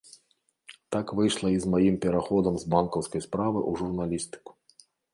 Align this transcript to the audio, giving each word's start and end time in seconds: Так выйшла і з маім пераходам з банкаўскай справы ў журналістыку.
Так 0.95 1.13
выйшла 1.19 1.51
і 1.57 1.59
з 1.67 1.75
маім 1.75 1.95
пераходам 2.07 2.59
з 2.65 2.69
банкаўскай 2.75 3.21
справы 3.29 3.59
ў 3.69 3.83
журналістыку. 3.83 4.51